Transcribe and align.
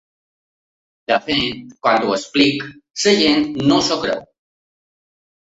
De 1.11 1.17
fet, 1.27 1.59
quan 1.87 2.07
ho 2.07 2.15
explico, 2.15 2.71
la 3.05 3.15
gent 3.21 3.47
no 3.73 3.79
s’ho 3.91 4.01
creu. 4.09 4.27